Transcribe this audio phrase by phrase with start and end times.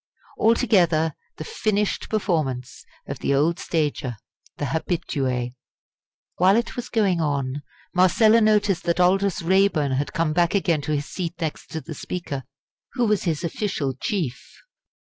[0.39, 4.17] Altogether, the finished performance of the old stager,
[4.57, 5.53] the habitué.
[6.37, 7.61] While it was going on,
[7.93, 11.93] Marcella noticed that Aldous Raeburn had come back again to his seat next to the
[11.93, 12.45] Speaker,
[12.93, 14.63] who was his official chief.